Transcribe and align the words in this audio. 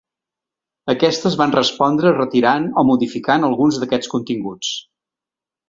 Aquestes 0.93 1.35
van 1.41 1.53
respondre 1.57 2.13
retirant 2.15 2.67
o 2.83 2.85
modificant 2.89 3.47
alguns 3.51 3.81
d’aquests 3.83 4.13
continguts. 4.17 4.73